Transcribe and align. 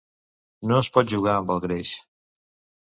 No 0.71 0.79
es 0.85 0.89
pot 0.97 1.13
jugar 1.13 1.37
amb 1.43 1.55
el 1.59 1.63
greix. 1.69 1.95